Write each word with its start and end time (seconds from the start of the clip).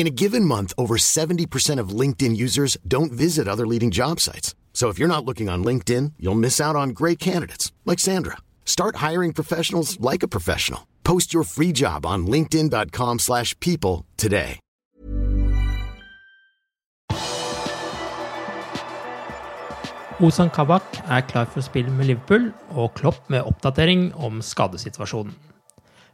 In 0.00 0.06
a 0.06 0.16
given 0.24 0.46
month, 0.46 0.72
over 0.78 0.96
70% 0.96 1.78
of 1.78 1.90
LinkedIn 2.00 2.34
users 2.34 2.78
don't 2.88 3.12
visit 3.12 3.46
other 3.46 3.66
leading 3.66 3.90
job 3.90 4.18
sites. 4.18 4.54
So 4.72 4.88
if 4.88 4.98
you're 4.98 5.14
not 5.14 5.26
looking 5.26 5.50
on 5.50 5.62
LinkedIn, 5.62 6.14
you'll 6.18 6.40
miss 6.46 6.58
out 6.58 6.74
on 6.74 6.94
great 7.00 7.18
candidates 7.18 7.70
like 7.84 7.98
Sandra. 7.98 8.38
Start 8.64 8.96
hiring 8.96 9.34
professionals 9.34 10.00
like 10.00 10.22
a 10.22 10.28
professional. 10.36 10.86
Post 11.04 11.34
your 11.34 11.44
free 11.44 11.72
job 11.72 12.06
on 12.06 12.26
linkedin.com/people 12.26 14.06
today. 14.16 14.58
Ozan 20.20 20.50
Kabak 20.50 20.82
er 21.10 21.20
klar 21.20 21.44
for 21.44 21.60
spill 21.60 21.90
med 21.90 22.06
Liverpool, 22.06 22.52
og 22.70 22.94
Klopp 22.94 23.30
med 23.30 23.42
oppdatering 23.42 24.14
om 24.14 24.40
skadesituasjonen. 24.40 25.34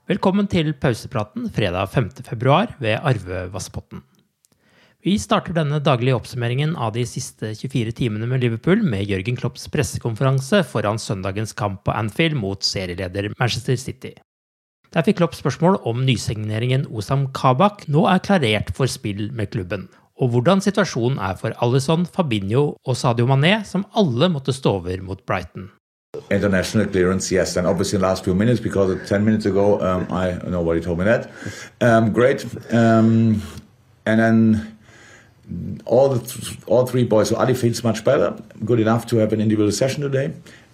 Velkommen 0.07 0.47
til 0.47 0.69
pausepraten 0.79 1.49
fredag 1.51 1.89
5.2 1.91 2.37
ved 2.79 2.93
Arve 2.95 3.41
Vasspotten. 3.51 4.05
Vi 5.03 5.17
starter 5.19 5.57
denne 5.57 5.81
daglige 5.83 6.15
oppsummeringen 6.15 6.77
av 6.79 6.93
de 6.95 7.03
siste 7.11 7.49
24 7.59 7.91
timene 7.99 8.29
med 8.31 8.45
Liverpool 8.45 8.85
med 8.87 9.03
Jørgen 9.11 9.35
Klopps 9.35 9.65
pressekonferanse 9.75 10.61
foran 10.71 11.01
søndagens 11.03 11.57
kamp 11.59 11.81
på 11.83 11.91
Anfield 11.91 12.39
mot 12.39 12.63
serieleder 12.63 13.33
Manchester 13.35 13.75
City. 13.83 14.13
Der 14.95 15.03
fikk 15.03 15.19
Klopp 15.19 15.35
spørsmål 15.35 15.81
om 15.83 16.05
nysigneringen 16.07 16.87
Osam 16.87 17.27
Kabak 17.35 17.89
nå 17.91 18.05
er 18.07 18.23
klarert 18.23 18.71
for 18.79 18.87
spill 18.87 19.33
med 19.35 19.51
klubben, 19.57 19.89
og 20.23 20.31
hvordan 20.37 20.63
situasjonen 20.63 21.19
er 21.19 21.35
for 21.41 21.59
Alison, 21.59 22.07
Fabinho 22.07 22.77
og 22.87 22.95
Sadio 22.95 23.27
Mané, 23.27 23.57
som 23.67 23.83
alle 23.99 24.31
måtte 24.31 24.55
stå 24.55 24.79
over 24.79 25.03
mot 25.03 25.27
Brighton. 25.27 25.67
International 26.31 26.87
clearance, 26.87 27.31
yes, 27.31 27.57
and 27.57 27.67
obviously 27.67 27.97
in 27.97 28.03
the 28.03 28.09
last 28.09 28.25
few 28.25 28.35
minutes 28.35 28.59
because 28.61 29.09
10 29.09 29.25
minutes 29.25 29.47
ago 29.47 29.81
um, 29.81 30.07
I 30.11 30.39
nobody 30.47 30.81
told 30.81 30.99
me 30.99 31.05
that. 31.05 31.31
Um, 31.81 32.13
great, 32.13 32.45
um, 32.73 33.43
and 34.05 34.21
then 34.21 34.77
all 35.85 36.09
the 36.09 36.19
th- 36.19 36.59
all 36.67 36.87
three 36.87 37.05
boys. 37.05 37.29
So 37.29 37.37
Ali 37.37 37.55
feels 37.55 37.85
much 37.85 38.05
better, 38.05 38.37
good 38.65 38.81
enough 38.81 39.07
to 39.07 39.17
have 39.19 39.33
an 39.33 39.41
individual 39.41 39.71
session 39.71 40.03
today, 40.03 40.33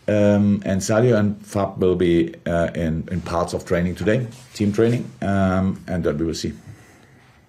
um, 0.08 0.62
and 0.64 0.80
Sadio 0.80 1.18
and 1.18 1.44
Fab 1.46 1.80
will 1.82 1.96
be 1.96 2.34
uh, 2.46 2.70
in 2.74 3.06
in 3.10 3.20
parts 3.20 3.52
of 3.52 3.64
training 3.64 3.94
today, 3.94 4.26
team 4.54 4.72
training, 4.72 5.10
um, 5.20 5.82
and 5.86 6.04
then 6.04 6.16
we 6.19 6.24
will 6.24 6.34
see. 6.34 6.52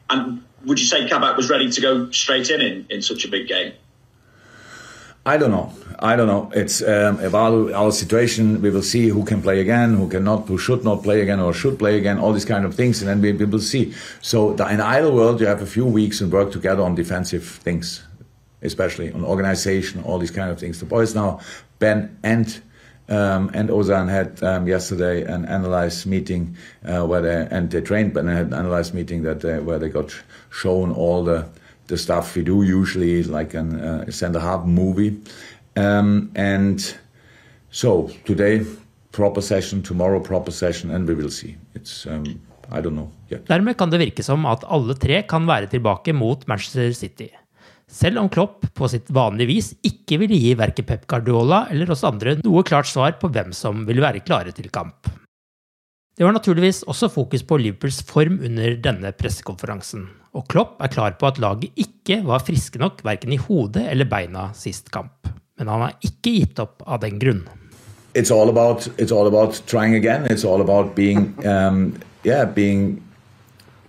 And 0.09 0.43
would 0.65 0.79
you 0.79 0.85
say 0.85 1.07
Kabak 1.07 1.37
was 1.37 1.49
ready 1.49 1.69
to 1.71 1.81
go 1.81 2.11
straight 2.11 2.49
in 2.49 2.61
in, 2.61 2.85
in 2.89 3.01
such 3.01 3.25
a 3.25 3.27
big 3.29 3.47
game? 3.47 3.73
I 5.25 5.38
don't 5.38 5.51
know. 5.51 5.72
I 6.00 6.17
don't 6.17 6.28
know. 6.28 6.51
It's 6.53 6.81
um, 6.81 7.17
about 7.22 7.72
our 7.72 7.94
situation. 7.94 8.61
We 8.61 8.69
will 8.69 8.81
see 8.84 9.07
who 9.07 9.23
can 9.23 9.41
play 9.41 9.61
again, 9.61 9.94
who 9.95 10.09
cannot, 10.09 10.47
who 10.47 10.57
should 10.57 10.84
not 10.84 11.01
play 11.01 11.22
again, 11.22 11.39
or 11.39 11.53
should 11.53 11.79
play 11.79 11.97
again. 11.97 12.19
All 12.19 12.34
these 12.34 12.44
kind 12.44 12.66
of 12.66 12.75
things, 12.75 13.01
and 13.01 13.09
then 13.09 13.22
we, 13.22 13.31
we 13.31 13.45
will 13.45 13.59
see. 13.59 13.94
So 14.22 14.53
the, 14.53 14.67
in 14.67 14.81
ideal 14.81 15.16
world, 15.16 15.39
you 15.39 15.47
have 15.47 15.62
a 15.62 15.66
few 15.66 15.85
weeks 15.85 16.19
and 16.19 16.29
work 16.29 16.51
together 16.51 16.83
on 16.83 16.95
defensive 16.95 17.45
things, 17.45 18.03
especially 18.63 19.13
on 19.13 19.23
organization, 19.23 20.03
all 20.03 20.19
these 20.19 20.31
kind 20.31 20.51
of 20.51 20.59
things. 20.59 20.81
The 20.81 20.85
boys 20.85 21.16
now, 21.16 21.39
Ben 21.79 22.17
and 22.23 22.62
um, 23.07 23.50
and 23.53 23.69
Ozan 23.69 24.09
had 24.09 24.44
um, 24.44 24.67
yesterday 24.67 25.23
an 25.23 25.45
analyze 25.45 26.06
meeting 26.06 26.57
uh, 26.85 27.06
where 27.06 27.22
they 27.22 27.47
and 27.50 27.72
they 27.72 27.79
trained, 27.79 28.13
but 28.13 28.25
they 28.25 28.33
had 28.33 28.47
an 28.47 28.53
analyze 28.56 28.94
meeting 28.94 29.23
that 29.23 29.39
they, 29.39 29.59
where 29.59 29.79
they 29.79 29.89
got 29.89 30.13
shown 30.50 30.91
all 30.91 31.23
the 31.23 31.47
the 31.88 31.97
stuff 31.97 32.35
we 32.35 32.44
do 32.44 32.63
usually, 32.63 33.23
like 33.23 33.53
an 33.53 33.79
uh, 33.79 34.11
center 34.11 34.39
half 34.39 34.66
movie. 34.66 35.19
Um, 35.75 36.31
and 36.35 36.95
so 37.71 38.09
today, 38.25 38.66
proper 39.11 39.41
session, 39.41 39.81
tomorrow, 39.81 40.19
proper 40.19 40.51
session, 40.51 40.91
and 40.91 41.07
we 41.07 41.16
will 41.16 41.31
see. 41.31 41.55
It's 41.75 42.05
um, 42.05 42.25
I 42.71 42.81
don't 42.81 42.95
know 42.95 43.11
yet. 43.29 43.47
Dermed 43.47 43.77
kan 43.77 43.91
det 43.91 44.01
virke 44.01 44.23
som 44.23 44.45
at 44.49 44.63
alle 44.69 44.95
tre 44.95 45.23
kan 45.27 45.47
være 45.47 45.71
tilbake 45.71 46.13
mot 46.13 46.47
Manchester 46.47 46.94
City. 46.94 47.29
Selv 47.94 48.23
om 48.23 48.29
Klopp 48.31 48.65
på 48.73 48.88
sitt 48.89 49.11
vanlige 49.13 49.51
vis 49.51 49.73
ikke 49.85 50.17
ville 50.23 50.38
gi 50.39 50.53
verken 50.57 50.88
Pep 50.88 51.03
Guardiola 51.09 51.67
eller 51.69 51.91
oss 51.94 52.05
andre 52.07 52.39
noe 52.39 52.63
klart 52.65 52.89
svar 52.89 53.19
på 53.21 53.29
hvem 53.29 53.51
som 53.53 53.83
ville 53.85 54.01
være 54.01 54.23
klare 54.25 54.55
til 54.55 54.71
kamp. 54.73 55.11
Det 56.13 56.22
var 56.22 56.35
naturligvis 56.35 56.84
også 56.85 57.07
fokus 57.09 57.41
på 57.41 57.57
Liverpools 57.57 58.03
form 58.06 58.35
under 58.46 58.75
denne 58.78 59.09
pressekonferansen, 59.18 60.06
og 60.38 60.46
Klopp 60.51 60.81
er 60.81 60.91
klar 60.94 61.16
på 61.18 61.25
at 61.25 61.40
laget 61.41 61.74
ikke 61.74 62.19
var 62.28 62.44
friske 62.46 62.78
nok 62.81 63.01
verken 63.06 63.34
i 63.34 63.40
hodet 63.41 63.88
eller 63.90 64.06
beina 64.09 64.51
sist 64.53 64.91
kamp. 64.94 65.25
Men 65.57 65.72
han 65.74 65.88
har 65.88 65.97
ikke 66.06 66.35
gitt 66.35 66.62
opp 66.62 66.85
av 66.85 67.01
den 67.01 67.18
grunn. 67.22 67.41
It's 68.13 68.29
all 68.29 68.50
about 68.50 68.85
it's 69.01 69.12
all 69.12 69.25
about 69.25 69.57
trying 69.66 69.96
again. 69.96 70.28
It's 70.29 70.46
all 70.46 70.62
about 70.62 70.94
being 70.94 71.34
um, 71.46 71.96
yeah 72.24 72.45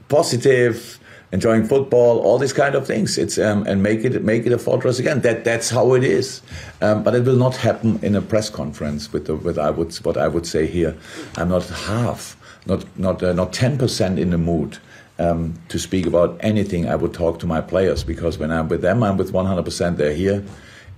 positive, 0.08 0.98
enjoying 1.34 1.64
football, 1.66 2.20
all 2.20 2.38
these 2.38 2.52
kind 2.52 2.74
of 2.76 2.86
things. 2.86 3.18
It's 3.18 3.38
um, 3.38 3.66
and 3.66 3.82
make 3.82 4.04
it 4.04 4.24
make 4.24 4.46
it 4.46 4.52
a 4.52 4.58
fortress 4.58 4.98
again. 4.98 5.20
That 5.20 5.44
that's 5.44 5.68
how 5.68 5.94
it 5.94 6.04
is. 6.04 6.40
Um, 6.80 7.02
but 7.02 7.14
it 7.14 7.24
will 7.24 7.36
not 7.46 7.56
happen 7.56 7.98
in 8.02 8.14
a 8.14 8.22
press 8.22 8.48
conference 8.48 9.12
with 9.12 9.26
the, 9.26 9.34
with 9.34 9.58
I 9.58 9.70
would 9.70 9.94
what 10.06 10.16
I 10.16 10.28
would 10.28 10.46
say 10.46 10.66
here. 10.66 10.96
I'm 11.36 11.48
not 11.48 11.66
half, 11.68 12.36
not 12.66 12.80
not 12.96 13.22
uh, 13.22 13.32
not 13.32 13.52
ten 13.52 13.76
percent 13.76 14.18
in 14.18 14.30
the 14.30 14.38
mood. 14.38 14.78
Um, 15.16 15.54
to 15.68 15.78
speak 15.78 16.06
about 16.06 16.36
anything, 16.40 16.88
I 16.88 16.96
would 16.96 17.14
talk 17.14 17.38
to 17.40 17.46
my 17.46 17.60
players 17.60 18.02
because 18.02 18.36
when 18.36 18.50
I'm 18.50 18.68
with 18.68 18.82
them, 18.82 19.04
I'm 19.04 19.16
with 19.16 19.32
100%. 19.32 19.96
They're 19.96 20.12
here. 20.12 20.42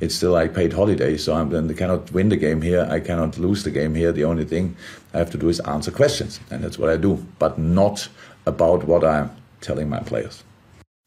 It's 0.00 0.14
still 0.14 0.32
like 0.32 0.54
paid 0.54 0.72
holiday, 0.72 1.18
so 1.18 1.44
then 1.44 1.66
they 1.66 1.74
cannot 1.74 2.10
win 2.12 2.30
the 2.30 2.36
game 2.38 2.62
here. 2.62 2.88
I 2.90 2.98
cannot 2.98 3.36
lose 3.36 3.62
the 3.62 3.70
game 3.70 3.94
here. 3.94 4.12
The 4.12 4.24
only 4.24 4.46
thing 4.46 4.74
I 5.12 5.18
have 5.18 5.30
to 5.32 5.38
do 5.38 5.50
is 5.50 5.60
answer 5.60 5.90
questions, 5.90 6.40
and 6.50 6.64
that's 6.64 6.78
what 6.78 6.88
I 6.88 6.96
do, 6.96 7.26
but 7.38 7.58
not 7.58 8.08
about 8.46 8.84
what 8.84 9.04
I'm 9.04 9.30
telling 9.60 9.88
my 9.88 10.02
players. 10.06 10.42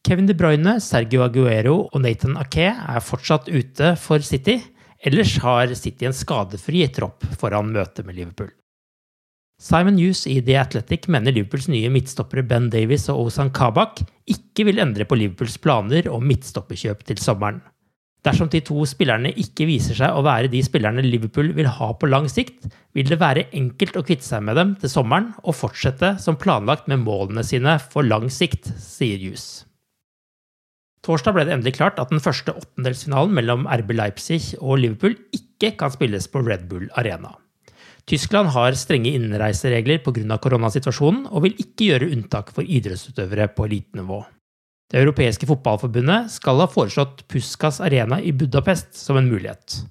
Kevin 0.07 0.25
De 0.25 0.34
Bruyne, 0.34 0.80
Sergio 0.81 1.25
Aguero 1.25 1.90
og 1.92 2.01
Nathan 2.01 2.38
Ake 2.40 2.69
er 2.72 3.04
fortsatt 3.04 3.50
ute 3.51 3.96
for 4.00 4.24
City. 4.25 4.57
Ellers 5.06 5.36
har 5.44 5.74
City 5.75 6.07
en 6.07 6.16
skadefri 6.16 6.86
tropp 6.96 7.28
foran 7.40 7.74
møtet 7.75 8.07
med 8.07 8.18
Liverpool. 8.18 8.50
Simon 9.60 9.98
Hughes 10.00 10.24
i 10.31 10.38
The 10.40 10.56
Athletic 10.56 11.10
mener 11.12 11.36
Liverpools 11.36 11.68
nye 11.68 11.90
midtstoppere 11.92 12.46
Ben 12.48 12.69
Davies 12.72 13.10
og 13.12 13.25
Ozan 13.25 13.51
Kabak 13.51 14.00
ikke 14.31 14.69
vil 14.69 14.80
endre 14.80 15.04
på 15.04 15.18
Liverpools 15.19 15.57
planer 15.60 16.07
om 16.07 16.24
midtstopperkjøp 16.24 17.04
til 17.10 17.19
sommeren. 17.19 17.60
Dersom 18.27 18.50
de 18.51 18.60
to 18.66 18.83
spillerne 18.89 19.31
ikke 19.39 19.68
viser 19.69 19.95
seg 19.95 20.12
å 20.12 20.24
være 20.25 20.51
de 20.51 20.60
spillerne 20.66 21.06
Liverpool 21.06 21.54
vil 21.56 21.69
ha 21.71 21.94
på 21.95 22.10
lang 22.10 22.27
sikt, 22.31 22.68
vil 22.98 23.07
det 23.07 23.19
være 23.21 23.48
enkelt 23.56 23.95
å 23.95 24.04
kvitte 24.04 24.27
seg 24.27 24.44
med 24.44 24.60
dem 24.60 24.75
til 24.81 24.92
sommeren 24.92 25.31
og 25.45 25.56
fortsette 25.56 26.18
som 26.19 26.39
planlagt 26.39 26.89
med 26.92 27.06
målene 27.06 27.45
sine 27.48 27.77
for 27.80 28.04
lang 28.04 28.27
sikt, 28.33 28.74
sier 28.75 29.21
Hughes. 29.24 29.63
Torsdag 31.06 31.36
ble 31.36 31.45
det 31.48 31.54
endelig 31.56 31.77
klart 31.77 32.00
at 32.01 32.10
den 32.12 32.19
første 32.19 32.51
åttendelsfinalen 32.60 33.38
mellom 33.38 33.69
RB 33.71 33.94
Leipzig 33.95 34.42
og 34.60 34.81
Liverpool 34.81 35.15
ikke 35.36 35.77
kan 35.80 35.94
spilles 35.94 36.27
på 36.27 36.44
Red 36.44 36.68
Bull 36.68 36.89
Arena. 37.00 37.38
Tyskland 38.10 38.51
har 38.56 38.75
strenge 38.75 39.13
innreiseregler 39.13 40.01
pga. 40.04 40.38
koronasituasjonen, 40.42 41.27
og 41.30 41.45
vil 41.45 41.56
ikke 41.62 41.92
gjøre 41.92 42.12
unntak 42.12 42.51
for 42.51 42.65
idrettsutøvere 42.65 43.48
på 43.54 43.69
elitenivå. 43.69 44.24
Det 44.89 44.97
europeiske 44.97 45.45
fotballforbundet 45.45 46.31
skal 46.33 46.63
ha 46.63 46.65
foreslått 46.68 47.27
Puskas 47.30 47.77
Arena 47.81 48.18
i 48.21 48.31
Budapest 48.33 48.95
som 48.97 49.18
en 49.18 49.30
mulighet. 49.30 49.83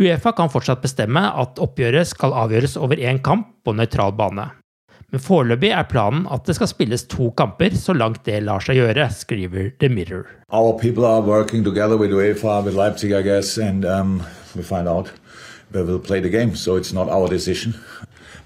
Uefa 0.00 0.32
kan 0.32 0.48
fortsatt 0.48 0.80
bestemme 0.80 1.20
at 1.20 1.60
oppgjøret 1.60 2.08
skal 2.08 2.32
avgjøres 2.32 2.78
over 2.80 2.96
én 2.96 3.20
kamp 3.20 3.50
på 3.64 3.74
nøytral 3.76 4.14
bane. 4.16 4.48
Men 5.12 5.20
foreløpig 5.20 5.68
er 5.76 5.84
planen 5.84 6.24
at 6.32 6.46
det 6.48 6.56
skal 6.56 6.70
spilles 6.70 7.04
to 7.12 7.28
kamper 7.36 7.76
så 7.76 7.92
langt 7.92 8.24
det 8.24 8.38
lar 8.46 8.64
seg 8.64 8.80
gjøre, 8.80 9.10
skriver 9.12 9.74
The 9.76 9.90
Mirror. 9.92 10.24
Our 10.48 10.78
people 10.80 11.04
are 11.04 11.20
working 11.20 11.62
UEFA, 11.62 12.64
with 12.64 12.74
Leipzig, 12.74 13.12
I 13.12 13.20
guess, 13.20 13.58
and 13.58 13.84
um, 13.84 14.22
we 14.56 14.62
find 14.62 14.88
out 14.88 15.12
we 15.72 15.82
will 15.82 15.98
play 15.98 16.20
the 16.20 16.30
game. 16.30 16.56
So 16.56 16.76
it's 16.76 16.94
not 16.94 17.10
our 17.10 17.28
decision. 17.28 17.74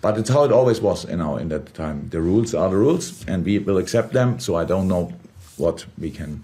But 0.03 0.19
it's 0.19 0.31
how 0.31 0.45
it 0.45 0.51
always 0.51 0.81
was 0.81 1.05
in 1.05 1.21
our 1.21 1.39
in 1.39 1.49
that 1.51 1.75
time. 1.75 2.09
The 2.11 2.21
rules 2.21 2.55
are 2.55 2.71
the 2.71 2.77
rules, 2.77 3.25
and 3.29 3.45
we 3.45 3.61
will 3.61 3.79
accept 3.79 4.13
them. 4.13 4.41
So 4.41 4.57
I 4.57 4.65
don't 4.65 4.89
know 4.89 5.13
can. 6.13 6.39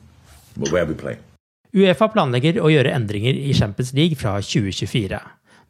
Uefa 1.72 2.08
planlegger 2.12 2.58
å 2.60 2.68
gjøre 2.68 2.92
endringer 2.92 3.38
i 3.38 3.54
Champions 3.56 3.94
League 3.96 4.18
fra 4.20 4.34
2024. 4.44 5.20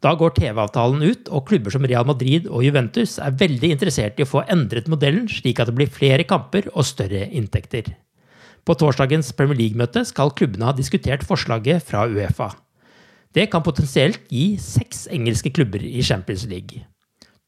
Da 0.03 0.11
går 0.19 0.33
TV-avtalen 0.35 1.03
ut, 1.05 1.29
og 1.31 1.45
klubber 1.47 1.71
som 1.71 1.85
Real 1.87 2.03
Madrid 2.03 2.49
og 2.51 2.65
Juventus 2.65 3.15
er 3.23 3.35
veldig 3.39 3.69
interessert 3.71 4.19
i 4.19 4.25
å 4.25 4.27
få 4.27 4.43
endret 4.51 4.89
modellen 4.91 5.29
slik 5.31 5.61
at 5.63 5.71
det 5.71 5.77
blir 5.77 5.91
flere 5.91 6.27
kamper 6.27 6.67
og 6.73 6.83
større 6.87 7.29
inntekter. 7.31 7.93
På 8.67 8.75
torsdagens 8.79 9.31
Premier 9.35 9.59
League-møte 9.59 10.03
skal 10.07 10.35
klubbene 10.35 10.67
ha 10.67 10.75
diskutert 10.75 11.23
forslaget 11.27 11.83
fra 11.87 12.03
Uefa. 12.07 12.51
Det 13.33 13.47
kan 13.51 13.63
potensielt 13.65 14.27
gi 14.31 14.57
seks 14.61 15.07
engelske 15.11 15.51
klubber 15.55 15.83
i 15.83 16.03
Champions 16.03 16.45
League. 16.51 16.83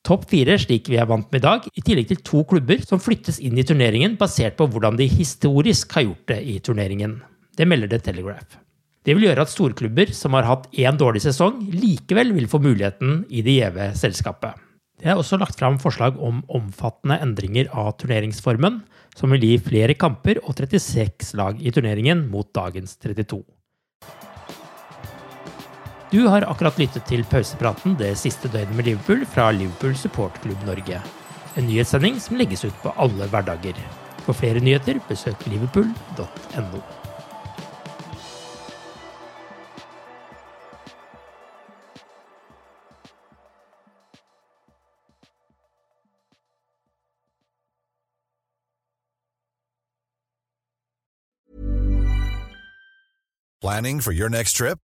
Topp 0.06 0.28
fire, 0.30 0.54
slik 0.62 0.86
vi 0.92 1.00
er 1.02 1.07
vant 1.10 1.31
med 1.34 1.40
i 1.40 1.46
dag, 1.48 1.63
i 1.66 1.81
tillegg 1.81 2.12
til 2.12 2.19
to 2.22 2.44
klubber 2.46 2.84
som 2.86 3.02
flyttes 3.02 3.40
inn 3.42 3.57
i 3.57 3.66
turneringen 3.66 4.19
basert 4.19 4.54
på 4.60 4.68
hvordan 4.69 5.00
de 5.00 5.07
historisk 5.10 5.96
har 5.98 6.06
gjort 6.06 6.28
det 6.30 6.38
i 6.46 6.60
turneringen. 6.62 7.16
Det 7.57 7.66
melder 7.66 7.90
The 7.90 8.04
Telegraph. 8.12 8.60
Det 9.06 9.16
vil 9.16 9.25
gjøre 9.28 9.46
at 9.46 9.54
storklubber 9.54 10.13
som 10.13 10.38
har 10.38 10.46
hatt 10.46 10.69
én 10.78 10.98
dårlig 10.98 11.24
sesong, 11.25 11.57
likevel 11.74 12.36
vil 12.38 12.46
få 12.50 12.62
muligheten 12.62 13.24
i 13.34 13.42
det 13.46 13.57
gjeve 13.57 13.90
selskapet. 13.98 14.62
Det 15.02 15.10
er 15.10 15.18
også 15.18 15.40
lagt 15.42 15.57
fram 15.57 15.81
forslag 15.81 16.22
om 16.22 16.44
omfattende 16.54 17.18
endringer 17.25 17.69
av 17.74 17.96
turneringsformen, 17.98 18.84
som 19.18 19.34
vil 19.34 19.46
gi 19.46 19.58
flere 19.72 19.98
kamper 19.98 20.38
og 20.44 20.54
36 20.54 21.34
lag 21.40 21.58
i 21.62 21.74
turneringen 21.74 22.28
mot 22.30 22.51
dagens 22.54 22.94
32. 23.01 23.42
Du 26.15 26.27
har 26.27 26.45
akkurat 26.47 26.77
lyttet 26.79 27.03
til 27.09 27.25
pausepraten 27.27 27.97
det 28.00 28.13
siste 28.15 28.47
døgnet 28.47 28.77
med 28.77 28.88
Liverpool 28.88 29.25
fra 29.27 29.50
Liverpool 29.51 29.97
supportklubb 30.00 30.62
Norge. 30.63 31.01
En 31.59 31.67
nyhetssending 31.67 32.21
som 32.23 32.38
legges 32.39 32.63
ut 32.63 32.77
på 32.83 32.94
alle 32.95 33.27
hverdager. 33.27 33.75
For 34.23 34.31
flere 34.31 34.63
nyheter, 34.63 35.01
besøk 35.09 35.44
liverpool.no. 35.51 36.79
Planning 53.62 54.00
for 54.00 54.13
your 54.13 54.29
next 54.29 54.53
trip? 54.53 54.85